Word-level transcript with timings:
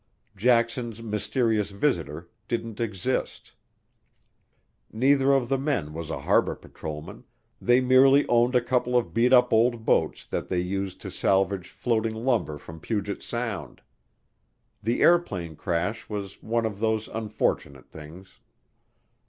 Jackson's 0.35 1.03
mysterious 1.03 1.69
visitor 1.69 2.27
didn't 2.47 2.79
exist. 2.79 3.51
Neither 4.91 5.31
of 5.31 5.47
the 5.47 5.59
men 5.59 5.93
was 5.93 6.09
a 6.09 6.21
harbor 6.21 6.55
patrolman, 6.55 7.23
they 7.61 7.81
merely 7.81 8.25
owned 8.27 8.55
a 8.55 8.61
couple 8.63 8.97
of 8.97 9.13
beat 9.13 9.31
up 9.31 9.53
old 9.53 9.85
boats 9.85 10.25
that 10.25 10.47
they 10.47 10.57
used 10.57 11.01
to 11.01 11.11
salvage 11.11 11.69
floating 11.69 12.15
lumber 12.15 12.57
from 12.57 12.79
Puget 12.79 13.21
Sound. 13.21 13.79
The 14.81 15.03
airplane 15.03 15.55
crash 15.55 16.09
was 16.09 16.41
one 16.41 16.65
of 16.65 16.79
those 16.79 17.07
unfortunate 17.07 17.87
things. 17.91 18.39